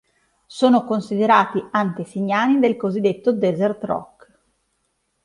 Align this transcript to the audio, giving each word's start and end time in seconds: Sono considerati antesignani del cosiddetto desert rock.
Sono 0.47 0.83
considerati 0.83 1.63
antesignani 1.69 2.57
del 2.57 2.75
cosiddetto 2.75 3.31
desert 3.33 3.83
rock. 3.83 4.31